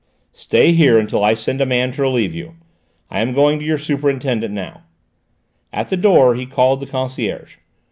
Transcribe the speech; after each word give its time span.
"Stay 0.33 0.71
here 0.71 0.97
until 0.97 1.23
I 1.23 1.35
send 1.35 1.61
a 1.61 1.65
man 1.67 1.91
to 1.91 2.01
relieve 2.01 2.33
you; 2.33 2.55
I 3.11 3.19
am 3.19 3.33
going 3.35 3.59
to 3.59 3.65
your 3.65 3.77
superintendent 3.77 4.51
now." 4.51 4.81
At 5.71 5.89
the 5.89 5.95
door 5.97 6.33
he 6.33 6.47
called 6.47 6.79
the 6.79 6.87
concierge. 6.87 7.57